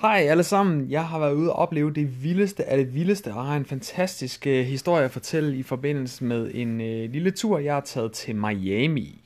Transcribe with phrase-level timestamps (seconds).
[0.00, 3.46] Hej alle sammen, jeg har været ude og opleve det vildeste af det vildeste, og
[3.46, 7.74] har en fantastisk øh, historie at fortælle i forbindelse med en øh, lille tur, jeg
[7.74, 9.25] har taget til Miami.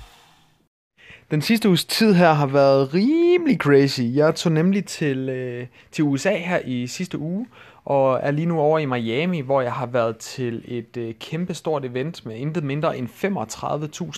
[1.31, 4.01] Den sidste uges tid her har været rimelig crazy.
[4.01, 7.47] Jeg tog nemlig til, øh, til USA her i sidste uge,
[7.85, 11.53] og er lige nu over i Miami, hvor jeg har været til et øh, kæmpe
[11.53, 13.07] stort event med intet mindre end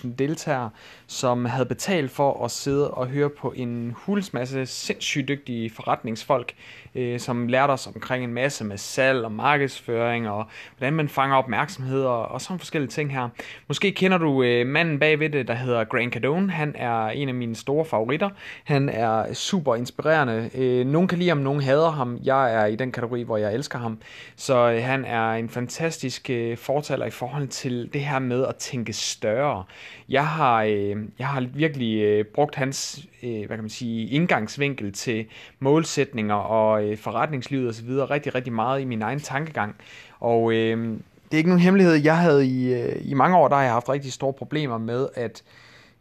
[0.04, 0.70] 35.000 deltagere,
[1.06, 6.52] som havde betalt for at sidde og høre på en hulsmasse sindssygt dygtige forretningsfolk,
[6.94, 10.44] øh, som lærte os omkring en masse med salg og markedsføring og
[10.78, 13.28] hvordan man fanger opmærksomhed og, og sådan forskellige ting her.
[13.68, 16.50] Måske kender du øh, manden bagved det, der hedder Grant Cardone.
[16.50, 18.30] Han er en af mine store favoritter.
[18.64, 20.50] Han er super inspirerende.
[20.54, 22.18] Øh, nogen kan lide ham, nogen hader ham.
[22.24, 23.98] Jeg er i den kategori, hvor jeg elsker ham.
[24.36, 28.56] Så øh, han er en fantastisk øh, fortaler i forhold til det her med at
[28.56, 29.64] tænke større.
[30.08, 34.92] Jeg har, øh, jeg har virkelig øh, brugt hans øh, hvad kan man sige, indgangsvinkel
[34.92, 35.26] til
[35.58, 37.88] målsætninger og øh, forretningslivet osv.
[37.88, 39.76] rigtig, rigtig meget i min egen tankegang.
[40.20, 41.94] Og øh, det er ikke nogen hemmelighed.
[41.94, 45.08] Jeg havde i, øh, i mange år, der har jeg haft rigtig store problemer med
[45.14, 45.42] at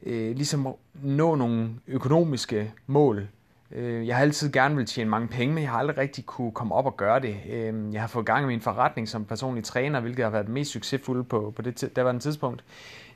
[0.05, 3.27] øh, ligesom nå nogle økonomiske mål.
[3.75, 6.51] Øh, jeg har altid gerne vil tjene mange penge, men jeg har aldrig rigtig kunne
[6.51, 7.37] komme op og gøre det.
[7.49, 10.53] Øh, jeg har fået gang i min forretning som personlig træner, hvilket har været det
[10.53, 12.63] mest succesfulde på, på det der var en tidspunkt.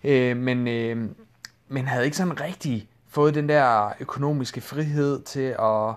[0.04, 1.10] Øh, men, øh,
[1.68, 5.90] men havde ikke sådan rigtig fået den der økonomiske frihed til at,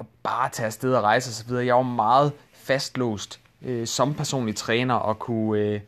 [0.00, 1.54] at bare tage afsted og rejse osv.
[1.54, 5.60] Jeg var meget fastlåst øh, som personlig træner og kunne...
[5.60, 5.80] Øh,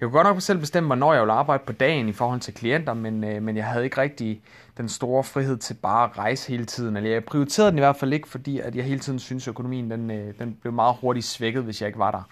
[0.00, 2.54] jeg kunne godt nok selv bestemme, hvornår jeg ville arbejde på dagen i forhold til
[2.54, 4.42] klienter, men, øh, men jeg havde ikke rigtig
[4.76, 6.96] den store frihed til bare at rejse hele tiden.
[6.96, 9.50] Eller jeg prioriterede den i hvert fald ikke, fordi at jeg hele tiden synes, at
[9.50, 12.22] økonomien den, øh, den blev meget hurtigt svækket, hvis jeg ikke var der.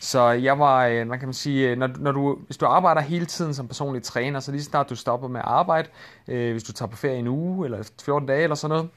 [0.00, 3.00] Så jeg var, øh, man kan man sige, øh, når, når du, hvis du arbejder
[3.00, 5.88] hele tiden som personlig træner, så lige snart du stopper med at arbejde,
[6.28, 8.90] øh, hvis du tager på ferie en uge eller 14 dage eller sådan noget,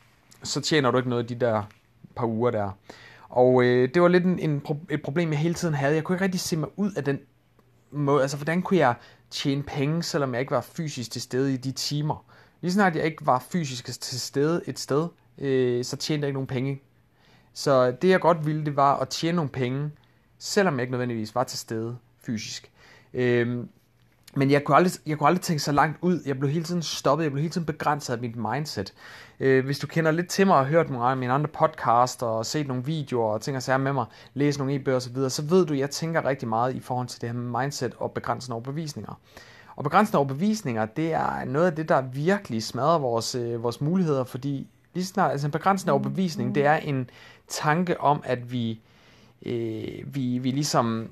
[0.43, 1.63] så tjener du ikke noget af de der
[2.15, 2.71] par uger der.
[3.29, 5.95] Og øh, det var lidt en, en, et problem, jeg hele tiden havde.
[5.95, 7.19] Jeg kunne ikke rigtig se mig ud af den
[7.91, 8.21] måde.
[8.21, 8.95] Altså, hvordan kunne jeg
[9.29, 12.25] tjene penge, selvom jeg ikke var fysisk til stede i de timer?
[12.61, 15.07] Lige snart jeg ikke var fysisk til stede et sted,
[15.37, 16.81] øh, så tjente jeg ikke nogen penge.
[17.53, 19.91] Så det jeg godt ville, det var at tjene nogle penge,
[20.39, 22.71] selvom jeg ikke nødvendigvis var til stede fysisk.
[23.13, 23.65] Øh,
[24.35, 26.21] men jeg kunne, aldrig, jeg kunne aldrig tænke så langt ud.
[26.25, 27.23] Jeg blev hele tiden stoppet.
[27.23, 28.93] Jeg blev hele tiden begrænset af mit mindset.
[29.39, 32.23] Øh, hvis du kender lidt til mig og har hørt nogle af mine andre podcasts
[32.23, 35.41] og set nogle videoer og ting og sager med mig, læst nogle e-bøger osv., så
[35.41, 38.11] ved du, at jeg tænker rigtig meget i forhold til det her med mindset og
[38.11, 39.19] begrænsende overbevisninger.
[39.81, 44.23] Og begrænsende overbevisninger, det er noget af det, der virkelig smadrer vores, øh, vores muligheder,
[44.23, 47.09] fordi lige snart, altså en begrænsende overbevisning, det er en
[47.47, 48.81] tanke om, at vi
[49.45, 51.09] øh, vi, vi ligesom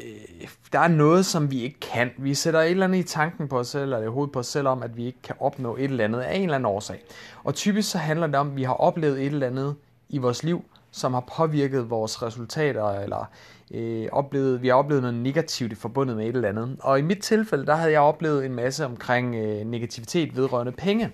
[0.00, 2.10] øh, der er noget, som vi ikke kan.
[2.18, 4.46] Vi sætter et eller andet i tanken på os selv, eller i hovedet på os
[4.46, 7.04] selv, om at vi ikke kan opnå et eller andet af en eller anden årsag.
[7.44, 9.76] Og typisk så handler det om, at vi har oplevet et eller andet
[10.08, 13.30] i vores liv, som har påvirket vores resultater, eller
[13.74, 16.76] øh, oplevet, vi har oplevet noget negativt forbundet med et eller andet.
[16.80, 21.12] Og i mit tilfælde, der havde jeg oplevet en masse omkring øh, negativitet vedrørende penge.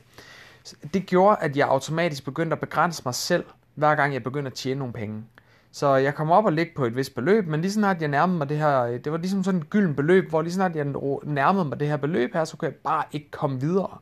[0.95, 4.55] Det gjorde, at jeg automatisk begyndte at begrænse mig selv, hver gang jeg begyndte at
[4.55, 5.25] tjene nogle penge.
[5.73, 8.39] Så jeg kom op og ligge på et vist beløb, men lige snart jeg nærmede
[8.39, 10.85] mig det her, øh, det var ligesom sådan et gylden beløb, hvor lige snart jeg
[11.25, 13.99] nærmede mig det her beløb her, så kunne jeg bare ikke komme videre.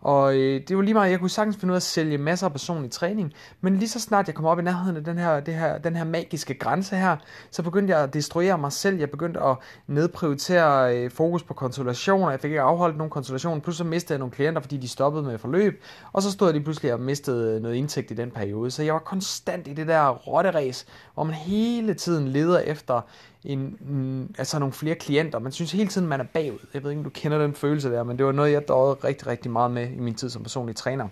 [0.00, 2.46] Og øh, det var lige meget, jeg kunne sagtens finde ud af at sælge masser
[2.46, 5.40] af personlig træning, men lige så snart jeg kom op i nærheden af den her,
[5.40, 7.16] det her, den her magiske grænse her,
[7.50, 9.56] så begyndte jeg at destruere mig selv, jeg begyndte at
[9.86, 14.32] nedprioritere øh, fokus på konsultationer, jeg fik ikke afholdt nogen konsultationer, pludselig mistede jeg nogle
[14.32, 17.62] klienter, fordi de stoppede med forløb, og så stod jeg lige pludselig og mistede øh,
[17.62, 21.34] noget indtægt i den periode, så jeg var konstant i det der rotteræs, hvor man
[21.34, 23.00] hele tiden leder efter
[23.44, 25.38] en, en, altså nogle flere klienter.
[25.38, 26.58] Man synes hele tiden, man er bagud.
[26.74, 28.96] Jeg ved ikke, om du kender den følelse der, men det var noget, jeg døde
[29.04, 31.08] rigtig, rigtig meget med i min tid som personlig træner.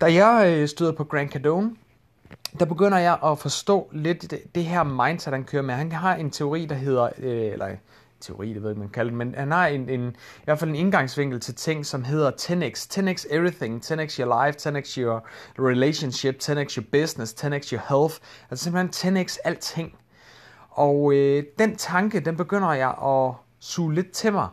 [0.00, 1.76] Da jeg øh, støder på Grant Cardone,
[2.58, 5.74] der begynder jeg at forstå lidt det, det her mindset, han kører med.
[5.74, 7.68] Han har en teori, der hedder, øh, eller
[8.20, 10.58] teori, det ved jeg ikke, man kalder det, men han har en, en, i hvert
[10.58, 13.00] fald en indgangsvinkel til ting, som hedder 10x.
[13.00, 15.28] 10x everything, 10x your life, 10x your
[15.58, 18.14] relationship, 10x your business, 10x your health.
[18.50, 19.94] Altså simpelthen 10x alting.
[20.72, 24.48] Og øh, den tanke, den begynder jeg at suge lidt til mig.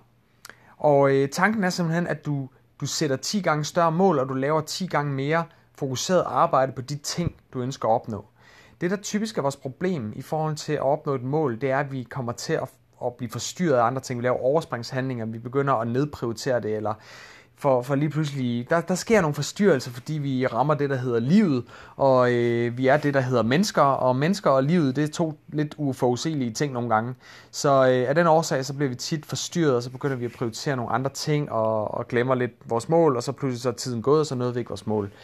[0.78, 2.50] Og øh, tanken er simpelthen, at du,
[2.82, 5.44] du sætter 10 gange større mål, og du laver 10 gange mere
[5.76, 8.26] fokuseret arbejde på de ting, du ønsker at opnå.
[8.82, 11.80] Det, der typisk er vores problem i forhold til at opnå et mål, det er,
[11.80, 12.70] at vi kommer til at,
[13.06, 14.20] at blive forstyrret af andre ting.
[14.20, 16.94] Vi laver overspringshandlinger, vi begynder at nedprioritere det, eller
[17.60, 21.20] for, for lige pludselig, der, der sker nogle forstyrrelser, fordi vi rammer det, der hedder
[21.20, 21.64] livet,
[21.96, 25.40] og øh, vi er det, der hedder mennesker, og mennesker og livet, det er to
[25.48, 27.16] lidt uforudsigelige ting nogle gange.
[27.52, 30.32] Så øh, af den årsag, så bliver vi tit forstyrret, og så begynder vi at
[30.32, 33.74] prioritere nogle andre ting, og, og glemmer lidt vores mål, og så pludselig så er
[33.74, 35.12] tiden gået, og så nåede vi ikke vores mål.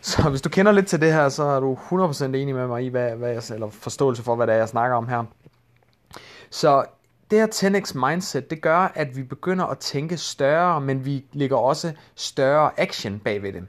[0.00, 2.84] Så hvis du kender lidt til det her, så er du 100% enig med mig
[2.84, 5.24] i, hvad, hvad jeg, eller forståelse for, hvad det er, jeg snakker om her.
[6.50, 6.84] Så
[7.30, 11.56] det her 10x mindset, det gør, at vi begynder at tænke større, men vi lægger
[11.56, 13.64] også større action bagved det.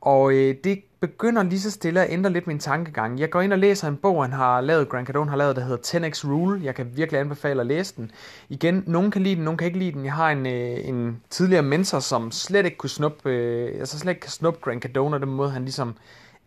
[0.00, 3.20] Og øh, det begynder lige så stille at ændre lidt min tankegang.
[3.20, 5.62] Jeg går ind og læser en bog, han har lavet, Grant Cardone har lavet, der
[5.62, 6.60] hedder 10x Rule.
[6.64, 8.10] Jeg kan virkelig anbefale at læse den.
[8.48, 10.04] Igen, nogen kan lide den, nogen kan ikke lide den.
[10.04, 14.10] Jeg har en, øh, en tidligere mentor, som slet ikke kunne snuppe, øh, altså slet
[14.10, 15.94] ikke kan snuppe Grant Cardone, og den måde han ligesom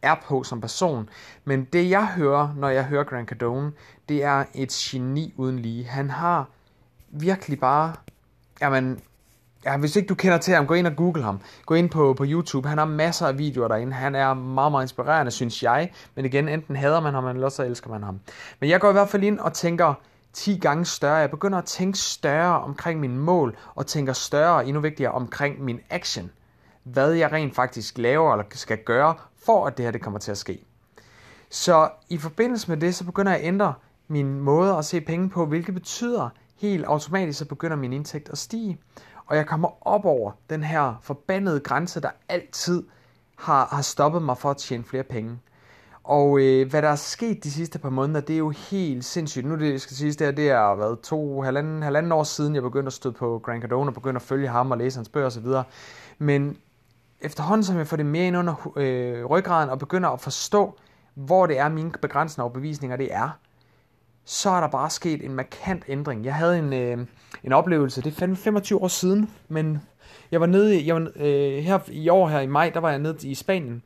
[0.01, 1.09] er på som person.
[1.45, 3.71] Men det jeg hører, når jeg hører Grant Cardone,
[4.09, 5.85] det er et geni uden lige.
[5.85, 6.49] Han har
[7.09, 7.93] virkelig bare,
[8.61, 8.99] jamen,
[9.65, 11.39] ja, hvis ikke du kender til ham, gå ind og google ham.
[11.65, 12.67] Gå ind på, på YouTube.
[12.67, 13.93] Han har masser af videoer derinde.
[13.93, 15.91] Han er meget, meget inspirerende, synes jeg.
[16.15, 18.19] Men igen, enten hader man ham, eller så elsker man ham.
[18.59, 19.93] Men jeg går i hvert fald ind og tænker
[20.33, 21.15] 10 gange større.
[21.15, 25.79] Jeg begynder at tænke større omkring mine mål, og tænker større, endnu vigtigere, omkring min
[25.89, 26.31] action.
[26.85, 29.15] Hvad jeg rent faktisk laver, eller skal gøre,
[29.45, 30.65] for at det her det kommer til at ske.
[31.49, 33.73] Så i forbindelse med det, så begynder jeg at ændre
[34.07, 38.37] min måde at se penge på, hvilket betyder helt automatisk, så begynder min indtægt at
[38.37, 38.77] stige.
[39.25, 42.83] Og jeg kommer op over den her forbandede grænse, der altid
[43.35, 45.39] har, har stoppet mig for at tjene flere penge.
[46.03, 49.45] Og øh, hvad der er sket de sidste par måneder, det er jo helt sindssygt.
[49.45, 52.55] Nu det, jeg skal sige, det, her, det er været to, halvanden, halvanden år siden,
[52.55, 55.09] jeg begyndte at støde på Grant Cardone og begyndte at følge ham og læse hans
[55.09, 55.47] bøger osv.
[56.17, 56.57] Men
[57.25, 60.77] efterhånden som jeg får det mere ind under øh, ryggraden og begynder at forstå,
[61.13, 63.29] hvor det er mine begrænsende overbevisninger det er,
[64.25, 66.25] så er der bare sket en markant ændring.
[66.25, 67.07] Jeg havde en, øh,
[67.43, 69.81] en oplevelse, det er 25 år siden, men
[70.31, 72.99] jeg var nede, jeg var, øh, her i år her i maj, der var jeg
[72.99, 73.83] nede i Spanien,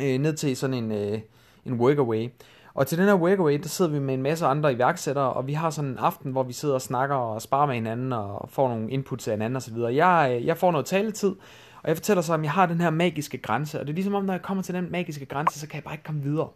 [0.00, 1.20] øh, ned til sådan en, øh,
[1.66, 2.28] en workaway.
[2.74, 5.52] Og til den her workaway, der sidder vi med en masse andre iværksættere, og vi
[5.52, 8.68] har sådan en aften, hvor vi sidder og snakker og sparer med hinanden, og får
[8.68, 9.76] nogle inputs af hinanden osv.
[9.76, 11.34] Jeg, øh, jeg får noget taletid,
[11.82, 14.14] og jeg fortæller så, at jeg har den her magiske grænse, og det er ligesom
[14.14, 16.48] om, når jeg kommer til den magiske grænse, så kan jeg bare ikke komme videre.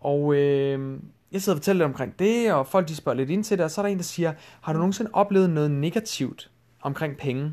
[0.00, 0.98] Og øh,
[1.32, 3.64] jeg sidder og fortæller lidt omkring det, og folk de spørger lidt ind til det,
[3.64, 6.50] og så er der en, der siger, har du nogensinde oplevet noget negativt
[6.82, 7.52] omkring penge?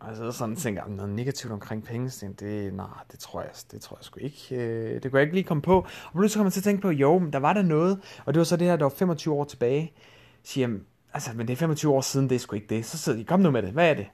[0.00, 3.50] Og så sådan tænker jeg, noget negativt omkring penge, så det, nej, det tror jeg,
[3.72, 4.56] det tror jeg sgu ikke.
[4.56, 5.76] Øh, det kunne jeg ikke lige komme på.
[5.76, 8.34] Og pludselig kommer man til at tænke på, jo, men der var der noget, og
[8.34, 9.92] det var så det her, der var 25 år tilbage.
[10.42, 10.78] Så siger jeg,
[11.12, 12.86] altså, men det er 25 år siden, det er sgu ikke det.
[12.86, 14.06] Så sidder de, kom nu med det, hvad er det?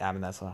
[0.00, 0.50] Ja, men altså,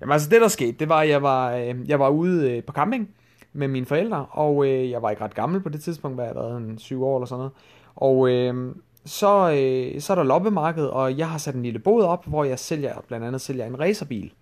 [0.00, 2.64] jamen altså det der skete, det var, at jeg var, øh, jeg var ude øh,
[2.64, 3.10] på camping
[3.52, 6.34] med mine forældre, og øh, jeg var ikke ret gammel på det tidspunkt, hvad jeg
[6.34, 7.52] været en syv år eller sådan noget.
[7.96, 8.74] Og øh,
[9.04, 12.44] så, øh, så er der loppemarked, og jeg har sat en lille bod op, hvor
[12.44, 14.32] jeg sælger, blandt andet sælger en racerbil.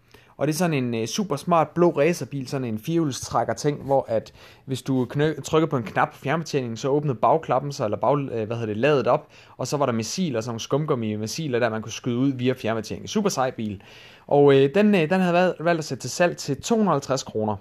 [0.43, 4.05] Og det er sådan en øh, super smart blå racerbil, sådan en firehjulstrækker ting, hvor
[4.09, 4.33] at
[4.65, 8.19] hvis du knø- trykker på en knap på fjernbetjeningen, så åbnede bagklappen sig, eller bag,
[8.19, 11.59] øh, hvad hedder det, ladet op, og så var der missiler, sådan nogle skumgummi missiler,
[11.59, 13.09] der man kunne skyde ud via fjernbetjeningen.
[13.09, 13.83] Super sej bil.
[14.27, 17.57] Og øh, den, øh, den havde valgt, valgt at sætte til salg til 250 kroner.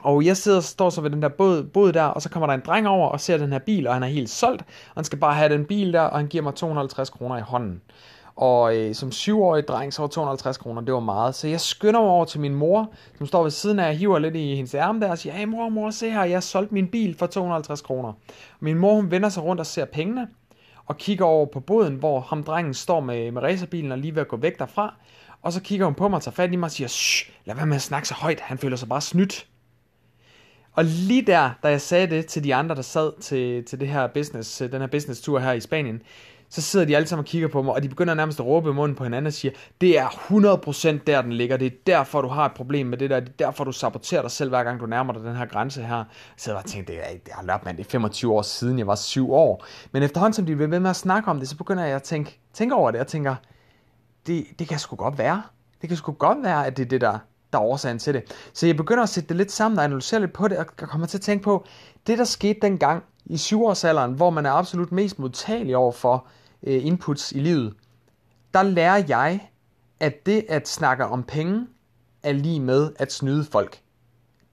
[0.00, 2.54] Og jeg sidder står så ved den der båd, båd der, og så kommer der
[2.54, 4.62] en dreng over og ser den her bil, og han er helt solgt.
[4.62, 7.40] Og han skal bare have den bil der, og han giver mig 250 kroner i
[7.40, 7.80] hånden.
[8.36, 11.34] Og øh, som syvårig dreng, så var 250 kroner, det var meget.
[11.34, 14.18] Så jeg skynder mig over til min mor, som står ved siden af, og hiver
[14.18, 16.72] lidt i hendes ærme der, og siger, hey mor, mor, se her, jeg har solgt
[16.72, 18.12] min bil for 250 kroner.
[18.60, 20.28] Min mor, hun vender sig rundt og ser pengene,
[20.86, 24.20] og kigger over på båden, hvor ham drengen står med, med racerbilen og lige ved
[24.20, 24.94] at gå væk derfra.
[25.42, 27.66] Og så kigger hun på mig, tager fat i mig og siger, Shh, lad være
[27.66, 29.46] med at snakke så højt, han føler sig bare snydt.
[30.72, 33.88] Og lige der, da jeg sagde det til de andre, der sad til, til det
[33.88, 36.02] her business, øh, den her business tur her i Spanien,
[36.56, 38.70] så sidder de alle sammen og kigger på mig, og de begynder nærmest at råbe
[38.70, 41.56] i munden på hinanden og siger, det er 100% der, den ligger.
[41.56, 43.20] Det er derfor, du har et problem med det der.
[43.20, 45.82] Det er derfor, du saboterer dig selv, hver gang du nærmer dig den her grænse
[45.82, 46.04] her.
[46.36, 48.78] Så jeg bare tænkte, det er, det er løbet, mand, Det er 25 år siden,
[48.78, 49.64] jeg var 7 år.
[49.92, 52.02] Men efterhånden, som de bliver ved med at snakke om det, så begynder jeg at
[52.02, 53.34] tænke, tænke over det, og tænker,
[54.26, 55.42] det, det kan sgu godt være.
[55.80, 57.18] Det kan sgu godt være, at det er det, der,
[57.52, 58.22] der er årsagen til det.
[58.52, 61.06] Så jeg begynder at sætte det lidt sammen og analysere lidt på det, og kommer
[61.06, 61.66] til at tænke på,
[62.06, 66.26] det der skete dengang i syvårsalderen, hvor man er absolut mest modtagelig over for
[66.66, 67.74] øh, inputs i livet,
[68.54, 69.50] der lærer jeg,
[70.00, 71.66] at det at snakke om penge
[72.22, 73.80] er lige med at snyde folk.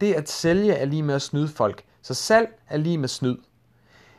[0.01, 1.83] Det at sælge er lige med at snyde folk.
[2.01, 3.37] Så salg er lige med snyd.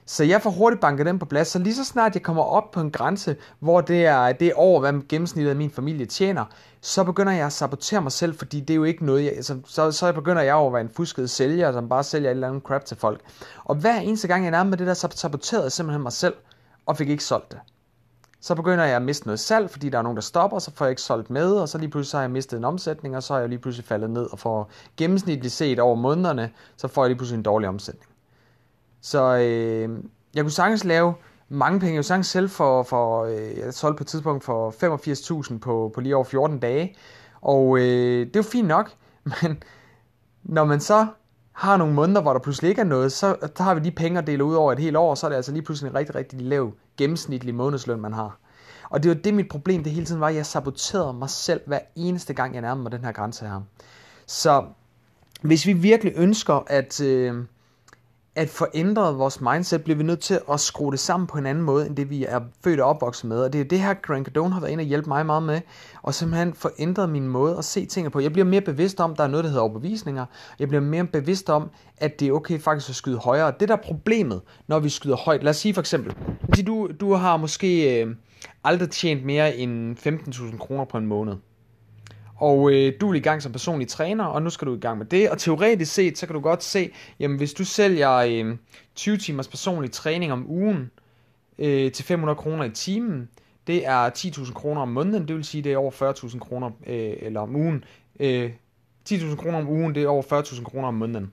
[0.07, 2.71] Så jeg får hurtigt banket den på plads, så lige så snart jeg kommer op
[2.71, 6.45] på en grænse, hvor det er, det er over, hvad gennemsnittet af min familie tjener,
[6.81, 9.59] så begynder jeg at sabotere mig selv, fordi det er jo ikke noget, jeg, så,
[9.67, 12.49] så, så begynder jeg over at være en fusket sælger, som bare sælger et eller
[12.49, 13.21] andet crap til folk.
[13.65, 16.35] Og hver eneste gang jeg nærmede med det der, så saboterede jeg simpelthen mig selv,
[16.87, 17.59] og fik ikke solgt det
[18.45, 20.85] så begynder jeg at miste noget salg, fordi der er nogen, der stopper, så får
[20.85, 23.23] jeg ikke solgt med, og så lige pludselig så har jeg mistet en omsætning, og
[23.23, 27.05] så er jeg lige pludselig faldet ned, og får gennemsnitligt set over månederne, så får
[27.05, 28.11] jeg lige pludselig en dårlig omsætning.
[29.01, 29.99] Så øh,
[30.35, 31.15] jeg kunne sagtens lave
[31.49, 31.93] mange penge.
[31.93, 34.71] Jeg kunne sagtens selv for, for øh, jeg solgte på et tidspunkt for
[35.53, 36.97] 85.000 på, på lige over 14 dage,
[37.41, 38.91] og øh, det er jo fint nok,
[39.43, 39.63] men
[40.43, 41.07] når man så
[41.55, 44.27] har nogle måneder, hvor der pludselig ikke er noget, så har vi de penge at
[44.27, 46.41] dele ud over et helt år, så er det altså lige pludselig en rigtig, rigtig
[46.41, 48.39] lav gennemsnitlig månedsløn, man har.
[48.91, 51.61] Og det var det, mit problem det hele tiden var, at jeg saboterede mig selv
[51.67, 53.61] hver eneste gang, jeg nærmede mig den her grænse her.
[54.27, 54.65] Så
[55.43, 57.45] hvis vi virkelig ønsker at, øh,
[58.37, 61.47] at få ændret vores mindset, bliver vi nødt til at skrue det sammen på en
[61.47, 63.41] anden måde, end det vi er født og opvokset med.
[63.41, 65.61] Og det er det her, Grant Cardone har været inde og hjælpe mig meget med,
[66.03, 68.21] og simpelthen få ændret min måde at se tingene på.
[68.21, 70.27] Jeg bliver mere bevidst om, at der er noget, der hedder overbevisninger.
[70.59, 73.53] Jeg bliver mere bevidst om, at det er okay faktisk at skyde højere.
[73.61, 75.43] Det der er problemet, når vi skyder højt.
[75.43, 76.15] Lad os sige for eksempel,
[76.67, 78.17] du, du har måske øh,
[78.65, 81.35] aldrig tjent mere end 15.000 kroner på en måned
[82.37, 84.99] og øh, du er i gang som personlig træner, og nu skal du i gang
[84.99, 85.31] med det.
[85.31, 88.57] Og teoretisk set, så kan du godt se, jamen hvis du sælger øh,
[88.95, 90.91] 20 timers personlig træning om ugen
[91.59, 93.29] øh, til 500 kroner i timen,
[93.67, 97.13] det er 10.000 kroner om måneden, det vil sige, det er over 40.000 kroner øh,
[97.19, 97.85] eller om ugen.
[98.21, 98.51] Øh,
[99.11, 101.33] 10.000 kroner om ugen, det er over 40.000 kroner om måneden.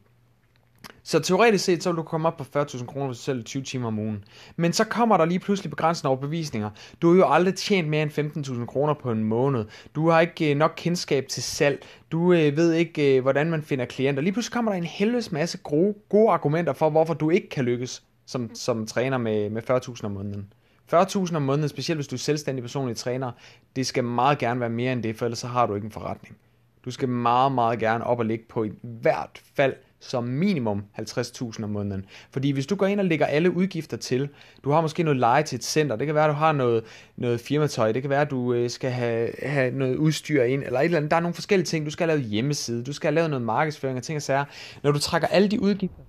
[1.03, 3.63] Så teoretisk set, så vil du komme op på 40.000 kroner, hvis du sælger 20
[3.63, 4.23] timer om ugen.
[4.55, 6.69] Men så kommer der lige pludselig begrænsende overbevisninger.
[7.01, 8.11] Du har jo aldrig tjent mere end
[8.47, 9.65] 15.000 kroner på en måned.
[9.95, 11.83] Du har ikke øh, nok kendskab til salg.
[12.11, 14.21] Du øh, ved ikke, øh, hvordan man finder klienter.
[14.21, 17.65] Lige pludselig kommer der en helvedes masse gode, gode argumenter for, hvorfor du ikke kan
[17.65, 20.53] lykkes som, som træner med, med 40.000 om måneden.
[20.93, 23.31] 40.000 om måneden, specielt hvis du er selvstændig personlig træner,
[23.75, 25.91] det skal meget gerne være mere end det, for ellers så har du ikke en
[25.91, 26.37] forretning.
[26.85, 31.63] Du skal meget, meget gerne op og ligge på i hvert fald som minimum 50.000
[31.63, 32.05] om måneden.
[32.31, 34.29] Fordi hvis du går ind og lægger alle udgifter til,
[34.63, 36.83] du har måske noget leje til et center, det kan være, at du har noget,
[37.15, 40.79] noget firmatøj, det kan være, at du øh, skal have, have noget udstyr ind, eller
[40.79, 41.11] et eller andet.
[41.11, 41.85] Der er nogle forskellige ting.
[41.85, 44.45] Du skal have lavet hjemmeside, du skal have lavet noget markedsføring og ting og sager.
[44.83, 46.03] Når du trækker alle de udgifter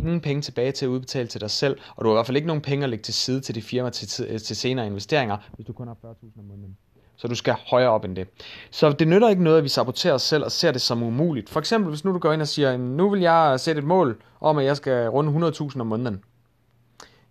[0.00, 2.36] ingen penge tilbage til at udbetale til dig selv, og du har i hvert fald
[2.36, 4.86] ikke nogen penge at lægge til side til de firma til, til, øh, til senere
[4.86, 6.76] investeringer, hvis du kun har 40.000 om måneden.
[7.20, 8.28] Så du skal højere op end det.
[8.70, 11.50] Så det nytter ikke noget, at vi saboterer os selv og ser det som umuligt.
[11.50, 14.22] For eksempel, hvis nu du går ind og siger, nu vil jeg sætte et mål
[14.40, 16.22] om, at jeg skal runde 100.000 om måneden.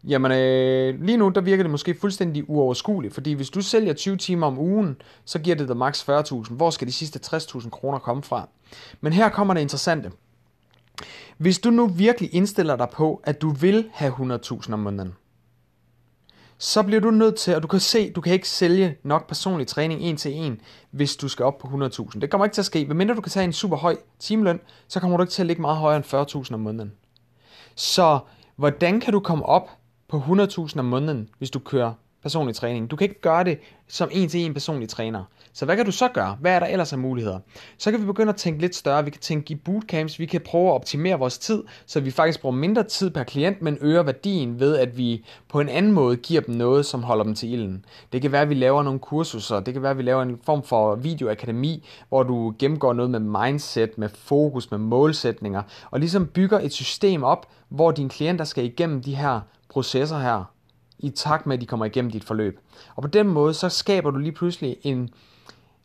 [0.07, 4.17] Jamen øh, lige nu, der virker det måske fuldstændig uoverskueligt, fordi hvis du sælger 20
[4.17, 6.53] timer om ugen, så giver det dig maks 40.000.
[6.53, 8.47] Hvor skal de sidste 60.000 kroner komme fra?
[9.01, 10.11] Men her kommer det interessante.
[11.37, 15.13] Hvis du nu virkelig indstiller dig på, at du vil have 100.000 om måneden,
[16.59, 19.67] så bliver du nødt til, og du kan se, du kan ikke sælge nok personlig
[19.67, 20.61] træning en til en,
[20.91, 22.19] hvis du skal op på 100.000.
[22.19, 22.85] Det kommer ikke til at ske.
[22.85, 25.47] Hvad mindre du kan tage en super høj timeløn, så kommer du ikke til at
[25.47, 26.93] ligge meget højere end 40.000 om måneden.
[27.75, 28.19] Så
[28.55, 29.69] hvordan kan du komme op
[30.07, 32.91] på 100.000 om måneden, hvis du kører personlig træning?
[32.91, 35.23] Du kan ikke gøre det som en til en personlig træner.
[35.53, 36.37] Så hvad kan du så gøre?
[36.41, 37.39] Hvad er der ellers af muligheder?
[37.77, 39.05] Så kan vi begynde at tænke lidt større.
[39.05, 40.19] Vi kan tænke i bootcamps.
[40.19, 43.61] Vi kan prøve at optimere vores tid, så vi faktisk bruger mindre tid per klient,
[43.61, 47.23] men øger værdien ved, at vi på en anden måde giver dem noget, som holder
[47.23, 47.85] dem til ilden.
[48.13, 49.59] Det kan være, at vi laver nogle kursuser.
[49.59, 53.19] Det kan være, at vi laver en form for videoakademi, hvor du gennemgår noget med
[53.19, 55.61] mindset, med fokus, med målsætninger,
[55.91, 60.43] og ligesom bygger et system op, hvor dine klienter skal igennem de her processer her,
[60.99, 62.59] i takt med, at de kommer igennem dit forløb.
[62.95, 65.09] Og på den måde, så skaber du lige pludselig en,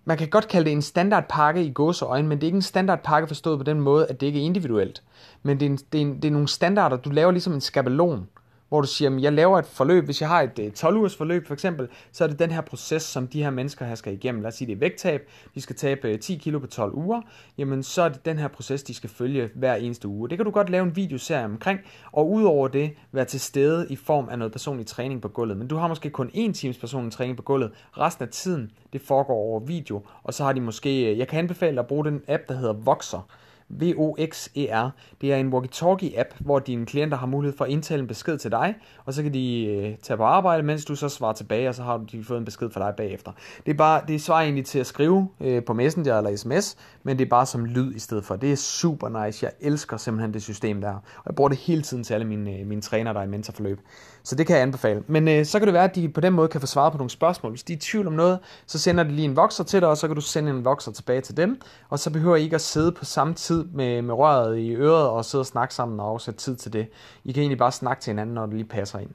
[0.04, 3.26] man kan godt kalde det en standardpakke i gåseøjne, men det er ikke en standardpakke
[3.26, 5.02] forstået på den måde, at det ikke er individuelt.
[5.42, 7.60] Men det er, en, det, er en, det er nogle standarder, du laver ligesom en
[7.60, 8.28] skabelon
[8.68, 11.16] hvor du siger, at jeg laver et forløb, hvis jeg har et øh, 12 ugers
[11.16, 14.12] forløb for eksempel, så er det den her proces, som de her mennesker her skal
[14.12, 14.42] igennem.
[14.42, 17.20] Lad os sige, det er vægttab, de skal tabe øh, 10 kilo på 12 uger,
[17.58, 20.28] jamen så er det den her proces, de skal følge hver eneste uge.
[20.28, 21.80] Det kan du godt lave en videoserie omkring,
[22.12, 25.56] og udover det være til stede i form af noget personlig træning på gulvet.
[25.56, 29.00] Men du har måske kun én times personlig træning på gulvet, resten af tiden, det
[29.00, 32.22] foregår over video, og så har de måske, øh, jeg kan anbefale at bruge den
[32.28, 33.28] app, der hedder Voxer,
[33.68, 34.90] VOXER.
[35.20, 38.50] Det er en walkie-talkie-app, hvor dine klienter har mulighed for at indtale en besked til
[38.50, 41.74] dig, og så kan de øh, tage på arbejde, mens du så svarer tilbage, og
[41.74, 43.32] så har de fået en besked fra dig bagefter.
[43.66, 47.18] Det er bare det svarer egentlig til at skrive øh, på Messenger eller sms, men
[47.18, 48.36] det er bare som lyd i stedet for.
[48.36, 49.44] Det er super nice.
[49.44, 50.92] Jeg elsker simpelthen det system der.
[50.92, 53.28] Og jeg bruger det hele tiden til alle mine, øh, mine trænere, der er i
[53.28, 53.80] mentorforløb.
[54.22, 55.02] Så det kan jeg anbefale.
[55.06, 56.98] Men øh, så kan det være, at de på den måde kan få svaret på
[56.98, 57.52] nogle spørgsmål.
[57.52, 59.88] Hvis de er i tvivl om noget, så sender de lige en vokser til dig,
[59.88, 62.54] og så kan du sende en vokser tilbage til dem, og så behøver I ikke
[62.54, 65.74] at sidde på samme tid tid med, med røret i øret og sidde og snakke
[65.74, 66.86] sammen og afsætte tid til det.
[67.24, 69.10] I kan egentlig bare snakke til hinanden, når det lige passer ind.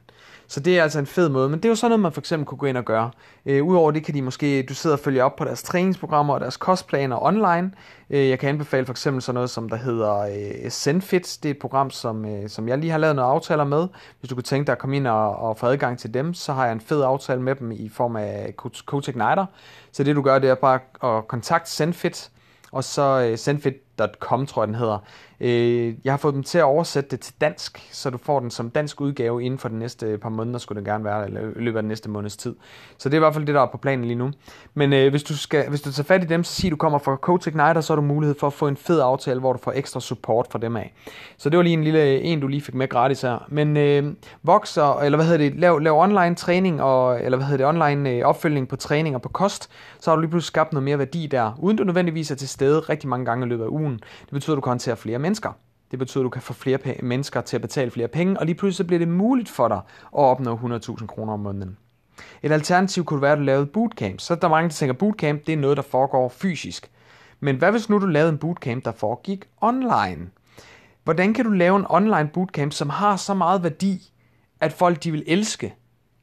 [0.51, 2.21] Så det er altså en fed måde, men det er jo sådan noget, man for
[2.21, 3.11] eksempel kunne gå ind og gøre.
[3.45, 6.39] Øh, Udover det kan de måske, du sidder og følger op på deres træningsprogrammer og
[6.39, 7.71] deres kostplaner online.
[8.09, 11.37] Øh, jeg kan anbefale for eksempel sådan noget, som der hedder øh, Zenfit.
[11.43, 13.87] Det er et program, som, øh, som jeg lige har lavet nogle aftaler med.
[14.19, 16.53] Hvis du kunne tænke dig at komme ind og, og få adgang til dem, så
[16.53, 18.53] har jeg en fed aftale med dem i form af
[18.85, 19.45] Coach Igniter.
[19.91, 20.79] Så det du gør, det er bare
[21.17, 22.29] at kontakte Zenfit,
[22.71, 24.97] og så øh, zenfit.com, tror jeg den hedder.
[25.41, 28.51] Øh, jeg har fået dem til at oversætte det til dansk, så du får den
[28.51, 31.41] som dansk udgave inden for de næste øh, par måneder, skulle det gerne være, eller
[31.41, 32.55] i løbet af den næste måneds tid.
[32.97, 34.31] Så det er i hvert fald det, der er på planen lige nu.
[34.73, 36.99] Men øh, hvis, du skal, hvis du tager fat i dem, så siger du kommer
[36.99, 39.59] fra Coach Igniter, så har du mulighed for at få en fed aftale, hvor du
[39.59, 40.93] får ekstra support fra dem af.
[41.37, 43.45] Så det var lige en lille øh, en, du lige fik med gratis her.
[43.47, 47.71] Men øh, vokser, eller hvad hedder det, lav, lav online træning, og, eller hvad hedder
[47.71, 49.69] det, online øh, opfølgning på træning og på kost,
[49.99, 52.49] så har du lige pludselig skabt noget mere værdi der, uden du nødvendigvis er til
[52.49, 53.93] stede rigtig mange gange i løbet af ugen.
[53.93, 55.51] Det betyder, at du kan håndtere flere mennesker.
[55.91, 58.55] Det betyder, at du kan få flere mennesker til at betale flere penge, og lige
[58.55, 61.77] pludselig bliver det muligt for dig at opnå 100.000 kroner om måneden.
[62.43, 64.19] Et alternativ kunne være, at du lavede bootcamp.
[64.19, 66.91] Så er der mange, der tænker, at bootcamp det er noget, der foregår fysisk.
[67.39, 70.29] Men hvad hvis nu du lavede en bootcamp, der foregik online?
[71.03, 74.11] Hvordan kan du lave en online bootcamp, som har så meget værdi,
[74.61, 75.75] at folk de vil elske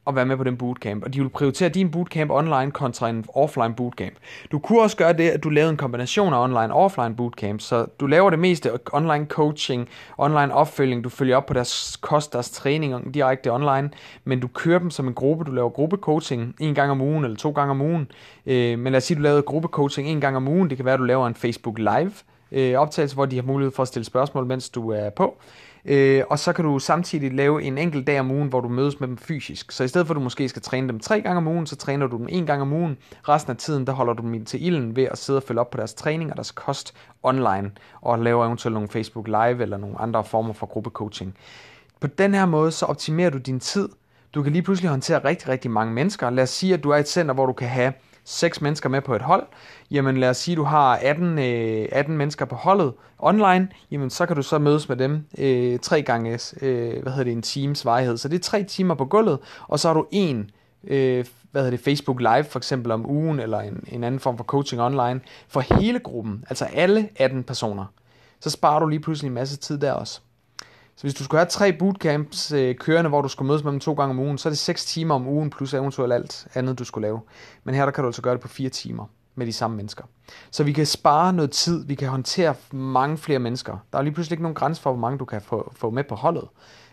[0.06, 3.24] at være med på den bootcamp, og de vil prioritere din bootcamp online kontra en
[3.34, 4.14] offline bootcamp.
[4.52, 7.60] Du kunne også gøre det, at du lavede en kombination af online og offline bootcamp,
[7.60, 12.32] så du laver det meste online coaching, online opfølging, du følger op på deres kost,
[12.32, 13.90] deres træning direkte online,
[14.24, 17.36] men du kører dem som en gruppe, du laver gruppecoaching en gang om ugen eller
[17.36, 18.10] to gange om ugen,
[18.46, 20.94] øh, men lad os sige, du lavede gruppecoaching en gang om ugen, det kan være,
[20.94, 22.12] at du laver en Facebook Live,
[22.52, 25.36] øh, optagelse, hvor de har mulighed for at stille spørgsmål, mens du er på.
[25.88, 29.00] Øh, og så kan du samtidig lave en enkelt dag om ugen, hvor du mødes
[29.00, 29.72] med dem fysisk.
[29.72, 31.76] Så i stedet for at du måske skal træne dem tre gange om ugen, så
[31.76, 32.96] træner du dem en gang om ugen.
[33.28, 35.70] Resten af tiden, der holder du dem til ilden ved at sidde og følge op
[35.70, 40.00] på deres træning og deres kost online, og lave eventuelt nogle Facebook Live eller nogle
[40.00, 41.34] andre former for gruppecoaching.
[42.00, 43.88] På den her måde, så optimerer du din tid.
[44.34, 46.30] Du kan lige pludselig håndtere rigtig, rigtig mange mennesker.
[46.30, 47.92] Lad os sige, at du er et center, hvor du kan have
[48.26, 49.46] seks mennesker med på et hold,
[49.90, 54.26] jamen lad os sige, du har 18, øh, 18 mennesker på holdet online, jamen så
[54.26, 57.84] kan du så mødes med dem øh, tre gange, øh, hvad hedder det, en times
[57.84, 58.16] varighed.
[58.16, 60.50] Så det er tre timer på gulvet, og så har du en
[60.84, 64.36] øh, hvad hedder det, Facebook Live for eksempel om ugen, eller en, en anden form
[64.36, 67.84] for coaching online, for hele gruppen, altså alle 18 personer.
[68.40, 70.20] Så sparer du lige pludselig en masse tid der også.
[70.96, 73.80] Så hvis du skulle have tre bootcamps øh, kørende, hvor du skulle mødes med dem
[73.80, 76.78] to gange om ugen, så er det 6 timer om ugen, plus eventuelt alt andet,
[76.78, 77.20] du skulle lave.
[77.64, 79.04] Men her der kan du altså gøre det på 4 timer
[79.34, 80.04] med de samme mennesker.
[80.50, 83.76] Så vi kan spare noget tid, vi kan håndtere mange flere mennesker.
[83.92, 86.04] Der er lige pludselig ikke nogen grænse for, hvor mange du kan få, få med
[86.04, 86.48] på holdet.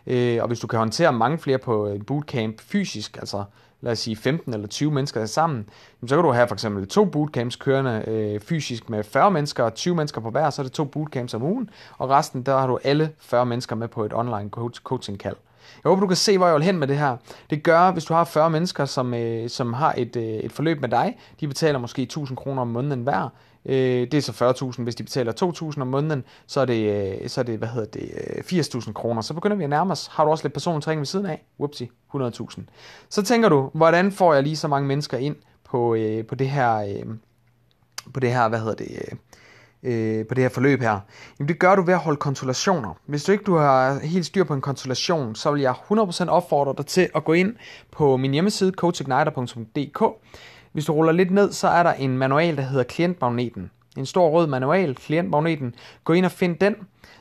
[0.08, 3.44] Øh, og hvis du kan håndtere mange flere på en bootcamp fysisk, altså
[3.84, 5.70] lad os sige 15 eller 20 mennesker sammen,
[6.08, 9.74] så kan du have for eksempel to bootcamps kørende øh, fysisk med 40 mennesker og
[9.74, 12.68] 20 mennesker på hver, så er det to bootcamps om ugen, og resten der har
[12.68, 14.50] du alle 40 mennesker med på et online
[14.84, 15.36] coaching kald.
[15.84, 17.18] Jeg håber, du kan se, hvor jeg vil hen med det her.
[17.50, 20.82] Det gør, hvis du har 40 mennesker, som, øh, som har et, øh, et forløb
[20.82, 23.30] med dig, de betaler måske 1000 kroner om måneden hver,
[23.66, 23.76] Øh,
[24.12, 24.84] det er så 40.000.
[24.84, 27.88] Hvis de betaler 2.000 om måneden, så er det, øh, så er det hvad hedder
[27.88, 29.22] det, øh, 80.000 kroner.
[29.22, 30.08] Så begynder vi at nærme os.
[30.12, 31.46] Har du også lidt personlig træning ved siden af?
[31.60, 32.62] Whoopsie, 100.000.
[33.10, 36.50] Så tænker du, hvordan får jeg lige så mange mennesker ind på, øh, på det
[36.50, 37.06] her, øh,
[38.14, 39.18] på det her, hvad hedder det, øh,
[40.20, 41.00] øh på det her forløb her?
[41.40, 42.94] Jamen det gør du ved at holde konsultationer.
[43.06, 46.74] Hvis du ikke du har helt styr på en konsultation, så vil jeg 100% opfordre
[46.78, 47.56] dig til at gå ind
[47.92, 50.04] på min hjemmeside coachigniter.dk
[50.74, 53.72] hvis du ruller lidt ned, så er der en manual, der hedder klientmagneten.
[53.98, 55.76] En stor rød manual, klientmagneten.
[56.04, 56.76] Gå ind og find den.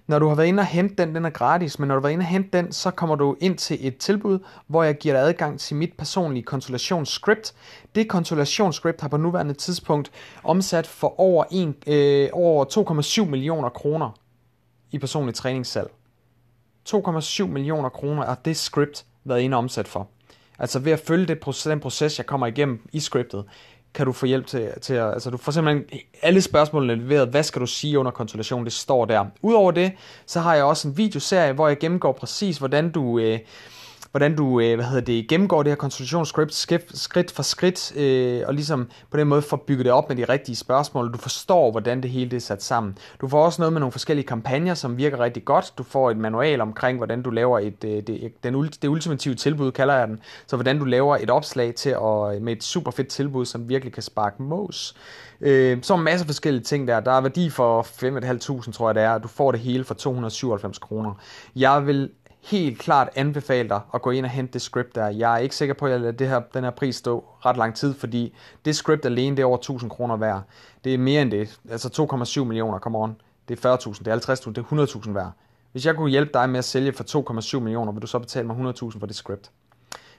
[0.06, 2.02] Når du har været inde og hente den, den er gratis, men når du har
[2.02, 5.14] været inde og hente den, så kommer du ind til et tilbud, hvor jeg giver
[5.14, 7.54] dig adgang til mit personlige konsultationsscript.
[7.94, 10.10] Det konsultationsscript har på nuværende tidspunkt
[10.44, 12.64] omsat for over, en, øh, over
[13.24, 14.10] 2,7 millioner kroner
[14.90, 15.90] i personlig træningssalg.
[16.88, 20.08] 2,7 millioner kroner er det script været inde og omsat for.
[20.58, 23.44] Altså ved at følge det proces, den proces, jeg kommer igennem i scriptet,
[23.94, 27.42] kan du få hjælp til, til at, altså du får simpelthen alle spørgsmålene leveret, hvad
[27.42, 29.24] skal du sige under konsultationen, det står der.
[29.42, 29.92] Udover det,
[30.26, 33.38] så har jeg også en videoserie, hvor jeg gennemgår præcis, hvordan du, øh,
[34.12, 36.54] hvordan du øh, hvad hedder det, gennemgår det her konsultationsscript
[36.94, 40.24] skridt for skridt, øh, og ligesom på den måde får bygget det op med de
[40.24, 41.12] rigtige spørgsmål.
[41.12, 42.98] Du forstår, hvordan det hele det er sat sammen.
[43.20, 45.72] Du får også noget med nogle forskellige kampagner, som virker rigtig godt.
[45.78, 49.72] Du får et manual omkring, hvordan du laver et, øh, det, den, det ultimative tilbud,
[49.72, 50.20] kalder jeg den.
[50.46, 53.68] Så hvordan du laver et opslag til at, øh, med et super fedt tilbud, som
[53.68, 54.96] virkelig kan sparke mås.
[55.40, 57.00] Øh, så er en masse forskellige ting der.
[57.00, 59.18] Der er værdi for 5.500, tror jeg det er.
[59.18, 61.14] Du får det hele for 297 kroner.
[61.56, 62.10] Jeg vil
[62.42, 65.08] helt klart anbefale dig at gå ind og hente det script der.
[65.08, 67.56] Jeg er ikke sikker på, at jeg lader det her, den her pris stå ret
[67.56, 70.42] lang tid, fordi det script alene, det er over 1000 kroner værd.
[70.84, 71.60] Det er mere end det.
[71.70, 72.06] Altså
[72.40, 73.16] 2,7 millioner, come on.
[73.48, 75.32] det er 40.000, det er 50.000, det er 100.000 værd.
[75.72, 78.46] Hvis jeg kunne hjælpe dig med at sælge for 2,7 millioner, vil du så betale
[78.46, 79.50] mig 100.000 for det script.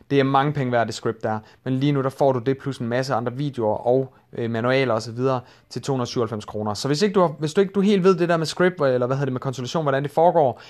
[0.10, 1.40] Det er mange penge værd, det script der.
[1.64, 4.94] Men lige nu, der får du det plus en masse andre videoer og øh, manualer
[4.94, 5.18] osv.
[5.70, 6.74] til 297 kroner.
[6.74, 8.82] Så hvis, ikke du, har, hvis du ikke du helt ved det der med script,
[8.82, 10.62] eller hvad hedder det med konsultation, hvordan det foregår,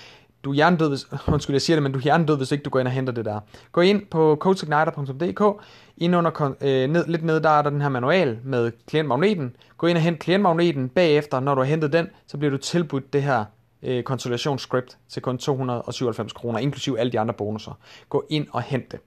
[0.44, 2.70] du er hjernedød, hvis, undskyld, jeg siger det, men du er hjernedød, hvis ikke du
[2.70, 3.40] går ind og henter det der.
[3.72, 5.64] Gå ind på coachigniter.dk,
[5.96, 9.56] ind under, øh, ned, lidt nede, der er der den her manual med klientmagneten.
[9.78, 13.12] Gå ind og hent klientmagneten bagefter, når du har hentet den, så bliver du tilbudt
[13.12, 13.44] det her
[13.82, 17.78] øh, konsultationsscript til kun 297 kroner, inklusive alle de andre bonusser.
[18.08, 19.00] Gå ind og hent det.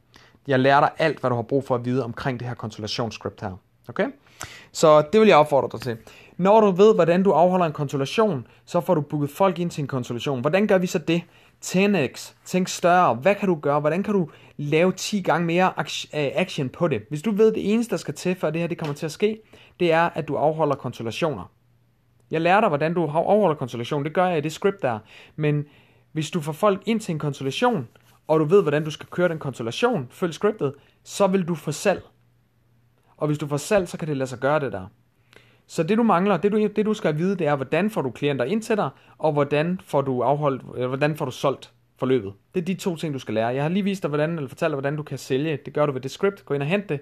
[0.47, 3.41] Jeg lærer dig alt, hvad du har brug for at vide omkring det her konsultationsscript
[3.41, 3.51] her.
[3.89, 4.07] Okay?
[4.71, 5.97] Så det vil jeg opfordre dig til.
[6.37, 9.81] Når du ved, hvordan du afholder en konsultation, så får du booket folk ind til
[9.81, 10.41] en konsultation.
[10.41, 11.21] Hvordan gør vi så det?
[11.65, 15.91] 10x, tænk større, hvad kan du gøre, hvordan kan du lave 10 gange mere øh,
[16.13, 17.01] action på det.
[17.09, 19.11] Hvis du ved, det eneste, der skal til, for det her det kommer til at
[19.11, 19.39] ske,
[19.79, 21.51] det er, at du afholder konsultationer.
[22.31, 24.99] Jeg lærer dig, hvordan du afholder konsultation, det gør jeg i det script der.
[25.35, 25.65] Men
[26.11, 27.87] hvis du får folk ind til en konsultation,
[28.27, 30.73] og du ved, hvordan du skal køre den konsultation, følg scriptet,
[31.03, 32.03] så vil du få salg.
[33.17, 34.85] Og hvis du får salg, så kan det lade sig gøre det der.
[35.67, 38.11] Så det du mangler, det du, det du skal vide, det er, hvordan får du
[38.11, 42.33] klienter ind til dig, og hvordan får du afholdt, hvordan får du solgt forløbet.
[42.55, 43.47] Det er de to ting, du skal lære.
[43.47, 45.59] Jeg har lige vist dig, hvordan, eller fortalt dig, hvordan du kan sælge.
[45.65, 46.45] Det gør du ved det script.
[46.45, 46.99] Gå ind og hent det.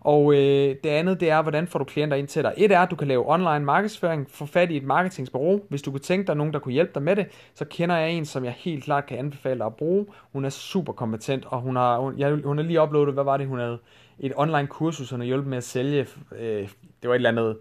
[0.00, 2.54] Og øh, det andet, det er, hvordan får du klienter ind til dig.
[2.56, 5.60] Et er, at du kan lave online markedsføring, få fat i et marketingsbureau.
[5.68, 8.12] Hvis du kunne tænke dig nogen, der kunne hjælpe dig med det, så kender jeg
[8.12, 10.06] en, som jeg helt klart kan anbefale dig at bruge.
[10.32, 13.36] Hun er super kompetent, og hun har, hun, jeg, hun har lige uploadet, hvad var
[13.36, 13.78] det, hun havde?
[14.18, 16.06] Et online kursus, hun har hjulpet med at sælge.
[16.38, 16.68] Øh,
[17.02, 17.56] det var et eller andet,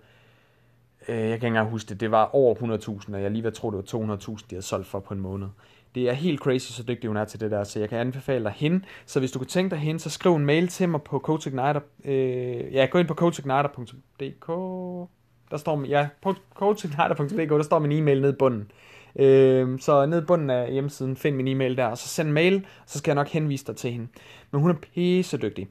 [1.08, 3.52] Øh, jeg kan ikke engang huske det, det var over 100.000, og jeg lige ved
[3.52, 5.48] at tro, det var 200.000, de havde solgt for på en måned.
[5.96, 8.44] Det er helt crazy, så dygtig hun er til det der, så jeg kan anbefale
[8.44, 8.82] dig hende.
[9.06, 11.80] Så hvis du kunne tænke dig hende, så skriv en mail til mig på CoachIgniter.
[12.06, 14.48] Øh, ja, gå ind på coachigniter.dk.
[15.52, 18.72] Der står, ja, på coachigniter.dk, der står min e-mail nede i bunden.
[19.16, 22.66] Øh, så nede i bunden af hjemmesiden, find min e-mail der, og så send mail,
[22.86, 24.08] så skal jeg nok henvise dig til hende.
[24.52, 25.68] Men hun er pisse dygtig.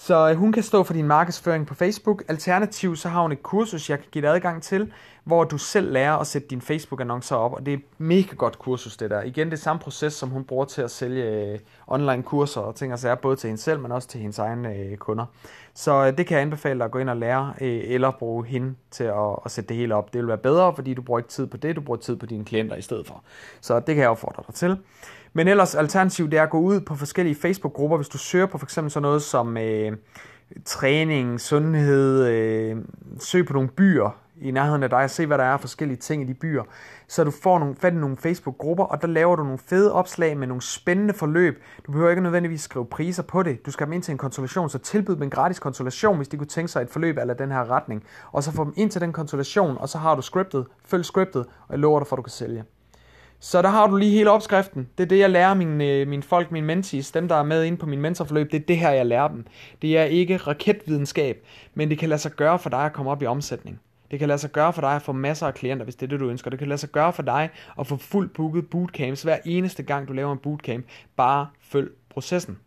[0.00, 2.22] Så øh, hun kan stå for din markedsføring på Facebook.
[2.28, 4.92] Alternativt så har hun et kursus, jeg kan give dig adgang til,
[5.24, 8.58] hvor du selv lærer at sætte dine Facebook-annoncer op, og det er et mega godt
[8.58, 9.22] kursus det der.
[9.22, 12.92] Igen det samme proces, som hun bruger til at sælge øh, online kurser og ting
[12.92, 15.24] og sager, både til hende selv, men også til hendes egne øh, kunder.
[15.74, 19.04] Så det kan jeg anbefale dig at gå ind og lære, eller bruge hende til
[19.04, 20.12] at, at sætte det hele op.
[20.12, 22.26] Det vil være bedre, fordi du bruger ikke tid på det, du bruger tid på
[22.26, 23.22] dine klienter i stedet for.
[23.60, 24.76] Så det kan jeg opfordre dig til.
[25.32, 28.58] Men ellers alternativ, det er at gå ud på forskellige Facebook-grupper, hvis du søger på
[28.58, 29.92] for eksempel sådan noget som øh,
[30.64, 32.76] træning, sundhed, øh,
[33.18, 36.22] søg på nogle byer i nærheden af dig og se, hvad der er forskellige ting
[36.22, 36.62] i de byer.
[37.08, 40.36] Så du får nogle, fat i nogle Facebook-grupper, og der laver du nogle fede opslag
[40.36, 41.62] med nogle spændende forløb.
[41.86, 43.66] Du behøver ikke nødvendigvis skrive priser på det.
[43.66, 46.28] Du skal have dem ind til en konsultation, så tilbyd dem en gratis konsultation, hvis
[46.28, 48.04] de kunne tænke sig et forløb eller den her retning.
[48.32, 51.46] Og så få dem ind til den konsultation, og så har du scriptet, følg scriptet,
[51.46, 52.64] og jeg lover dig for, at du kan sælge.
[53.40, 54.88] Så der har du lige hele opskriften.
[54.98, 57.64] Det er det, jeg lærer mine, øh, mine folk, mine mentees, dem der er med
[57.64, 59.46] inde på min mentorforløb, det er det her, jeg lærer dem.
[59.82, 63.22] Det er ikke raketvidenskab, men det kan lade sig gøre for dig at komme op
[63.22, 63.80] i omsætning.
[64.10, 66.10] Det kan lade sig gøre for dig at få masser af klienter, hvis det er
[66.10, 66.50] det, du ønsker.
[66.50, 70.08] Det kan lade sig gøre for dig at få fuldt booket bootcamps hver eneste gang,
[70.08, 70.86] du laver en bootcamp.
[71.16, 72.58] Bare følg processen.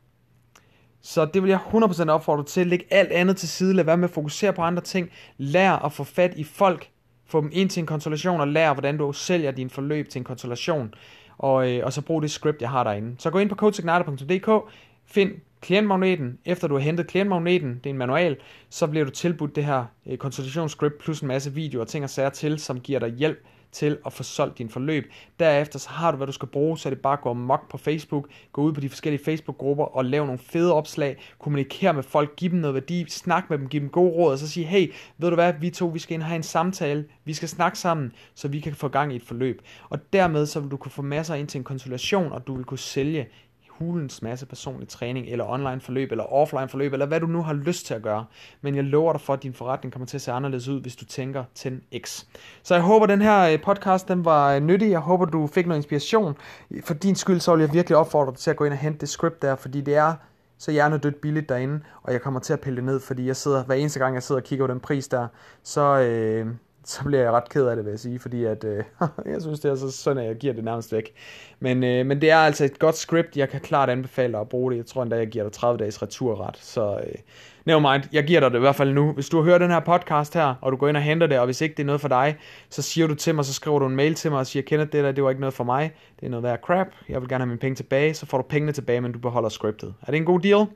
[1.01, 2.67] Så det vil jeg 100% opfordre til.
[2.67, 3.73] Læg alt andet til side.
[3.73, 5.10] Lad være med at fokusere på andre ting.
[5.38, 6.89] Lær at få fat i folk,
[7.32, 10.24] få dem ind til en konsolation og lær, hvordan du sælger din forløb til en
[10.24, 10.94] konsolation.
[11.38, 13.15] Og, øh, og så brug det script, jeg har derinde.
[13.20, 14.72] Så gå ind på coachigniter.dk,
[15.06, 16.38] find klientmagneten.
[16.46, 18.38] Efter du har hentet klientmagneten, det er en manual,
[18.70, 22.10] så bliver du tilbudt det her øh, konsultationsscript plus en masse videoer og ting og
[22.10, 23.39] sager til, som giver dig hjælp
[23.71, 25.12] til at få solgt din forløb.
[25.39, 27.69] Derefter så har du, hvad du skal bruge, så er det bare at gå mok
[27.69, 32.03] på Facebook, gå ud på de forskellige Facebook-grupper og lave nogle fede opslag, kommunikere med
[32.03, 34.65] folk, give dem noget værdi, snak med dem, give dem gode råd, og så sige,
[34.65, 37.49] hey, ved du hvad, vi to, vi skal ind og have en samtale, vi skal
[37.49, 39.62] snakke sammen, så vi kan få gang i et forløb.
[39.89, 42.65] Og dermed så vil du kunne få masser ind til en konsultation, og du vil
[42.65, 43.27] kunne sælge
[43.82, 47.54] hulens masse personlig træning, eller online forløb, eller offline forløb, eller hvad du nu har
[47.54, 48.26] lyst til at gøre.
[48.62, 50.96] Men jeg lover dig for, at din forretning kommer til at se anderledes ud, hvis
[50.96, 52.26] du tænker 10x.
[52.63, 54.91] Så jeg håber, den her øh, podcast den var øh, nyttig.
[54.91, 56.36] Jeg håber, du fik noget inspiration.
[56.84, 59.00] For din skyld, så vil jeg virkelig opfordre dig til at gå ind og hente
[59.00, 60.13] det script der, fordi det er
[60.58, 63.63] så hjernedødt billigt derinde, og jeg kommer til at pille det ned, fordi jeg sidder,
[63.63, 65.28] hver eneste gang jeg sidder og kigger på den pris der,
[65.63, 66.48] så, øh,
[66.86, 68.84] så bliver jeg ret ked af det, vil jeg sige, fordi at, øh,
[69.34, 71.13] jeg synes, det er så sådan, at jeg giver det nærmest væk.
[71.60, 74.50] Men, øh, men det er altså et godt script, jeg kan klart anbefale dig at
[74.50, 74.78] bruge det.
[74.78, 77.15] Jeg tror endda, jeg giver dig 30 dages returret, så øh,
[77.65, 79.12] never mind, jeg giver dig det i hvert fald nu.
[79.12, 81.39] Hvis du har hørt den her podcast her, og du går ind og henter det,
[81.39, 82.38] og hvis ikke det er noget for dig,
[82.70, 84.86] så siger du til mig, så skriver du en mail til mig og siger, kender
[84.86, 87.30] det der, det var ikke noget for mig, det er noget værd crap, jeg vil
[87.30, 89.94] gerne have mine penge tilbage, så får du pengene tilbage, men du beholder scriptet.
[90.02, 90.67] Er det en god deal?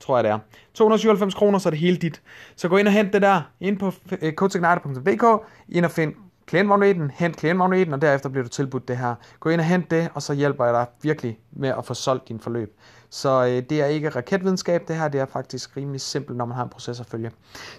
[0.00, 0.38] Tror jeg det er.
[0.74, 2.22] 297 kroner, så er det hele dit.
[2.56, 3.92] Så gå ind og hent det der, ind på
[4.22, 6.14] øh, coachigniter.dk, ind og find
[6.46, 9.14] klientmagneten, hent klientmagneten, og derefter bliver du tilbudt det her.
[9.40, 12.28] Gå ind og hent det, og så hjælper jeg dig virkelig med at få solgt
[12.28, 12.78] din forløb.
[13.10, 16.56] Så øh, det er ikke raketvidenskab, det her, det er faktisk rimelig simpelt, når man
[16.56, 17.30] har en proces at følge.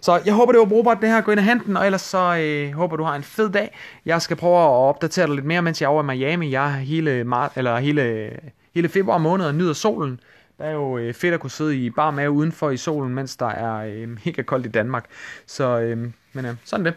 [0.02, 1.22] Så jeg håber, det var brugbart det her.
[1.22, 3.78] Gå ind og hente den, og ellers så øh, håber du har en fed dag.
[4.06, 6.52] Jeg skal prøve at opdatere dig lidt mere, mens jeg er over i Miami.
[6.52, 8.32] Jeg er hele, mar- eller hele,
[8.76, 10.20] hele februar måned og nyder solen.
[10.58, 13.36] Det er jo øh, fedt at kunne sidde i bar mave udenfor i solen, mens
[13.36, 15.06] der er øh, mega koldt i Danmark.
[15.48, 15.98] Så, øh,
[16.34, 16.94] men øh, sådan det.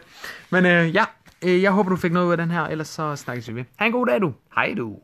[0.49, 1.05] Men øh, ja,
[1.41, 3.63] øh, jeg håber, du fik noget ud af den her, ellers så snakkes vi ved.
[3.75, 4.33] Ha' en god dag, du.
[4.55, 4.95] Hej du.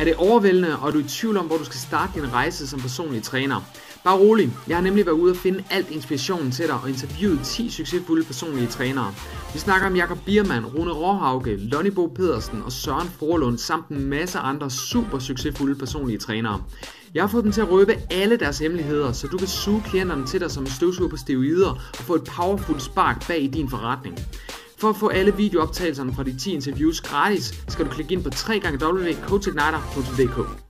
[0.00, 2.68] Er det overvældende, og er du i tvivl om, hvor du skal starte din rejse
[2.68, 3.60] som personlig træner?
[4.04, 7.40] Bare rolig, jeg har nemlig været ude og finde alt inspirationen til dig og interviewet
[7.44, 9.14] 10 succesfulde personlige trænere.
[9.52, 14.06] Vi snakker om Jakob Biermann, Rune Råhauke, Lonnie Bo Pedersen og Søren Forlund samt en
[14.06, 16.62] masse andre super succesfulde personlige trænere.
[17.14, 20.26] Jeg har fået dem til at røbe alle deres hemmeligheder, så du kan suge klienterne
[20.26, 23.70] til dig som en støvsuger på steroider og få et powerful spark bag i din
[23.70, 24.18] forretning.
[24.78, 28.30] For at få alle videooptagelserne fra de 10 interviews gratis, skal du klikke ind på
[28.48, 30.63] www.coachigniter.dk.